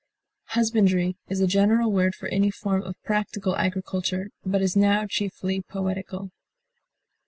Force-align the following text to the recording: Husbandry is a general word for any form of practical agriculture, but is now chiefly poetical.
Husbandry 0.55 1.15
is 1.29 1.41
a 1.41 1.45
general 1.45 1.91
word 1.91 2.15
for 2.15 2.25
any 2.29 2.49
form 2.49 2.81
of 2.81 2.99
practical 3.03 3.55
agriculture, 3.55 4.29
but 4.43 4.63
is 4.63 4.75
now 4.75 5.05
chiefly 5.05 5.61
poetical. 5.61 6.31